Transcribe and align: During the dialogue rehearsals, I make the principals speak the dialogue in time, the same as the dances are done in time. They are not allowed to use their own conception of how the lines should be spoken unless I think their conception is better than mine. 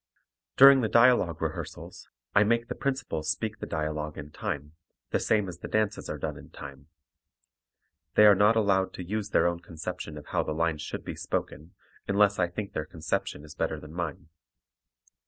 During 0.57 0.81
the 0.81 0.89
dialogue 0.89 1.43
rehearsals, 1.43 2.09
I 2.33 2.43
make 2.43 2.69
the 2.69 2.73
principals 2.73 3.29
speak 3.29 3.59
the 3.59 3.67
dialogue 3.67 4.17
in 4.17 4.31
time, 4.31 4.73
the 5.11 5.19
same 5.19 5.47
as 5.47 5.59
the 5.59 5.67
dances 5.67 6.09
are 6.09 6.17
done 6.17 6.37
in 6.37 6.49
time. 6.49 6.87
They 8.15 8.25
are 8.25 8.33
not 8.33 8.55
allowed 8.55 8.95
to 8.95 9.03
use 9.05 9.29
their 9.29 9.45
own 9.45 9.59
conception 9.59 10.17
of 10.17 10.25
how 10.25 10.41
the 10.41 10.55
lines 10.55 10.81
should 10.81 11.05
be 11.05 11.15
spoken 11.15 11.75
unless 12.07 12.39
I 12.39 12.47
think 12.47 12.73
their 12.73 12.85
conception 12.87 13.43
is 13.43 13.53
better 13.53 13.79
than 13.79 13.93
mine. 13.93 14.29